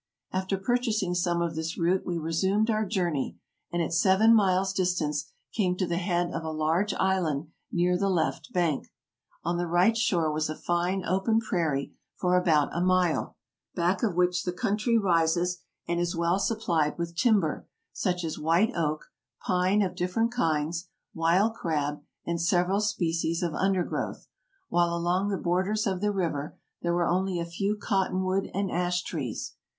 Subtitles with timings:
[0.31, 3.37] After purchasing some of this root we resumed our journey,
[3.71, 8.09] and at seven miles' distance came to the head of a large island near the
[8.09, 8.87] left bank.
[9.43, 13.37] On the right shore was a fine open prairie for about a mile,
[13.75, 18.71] back of which the country rises, and is well supplied with timber, such as white
[18.75, 19.05] oak,
[19.45, 24.27] pine of different kinds, wild crab, and several species of undergrowth,
[24.67, 28.71] while along the borders of the river there were only a few cotton wood and
[28.71, 29.53] ash trees.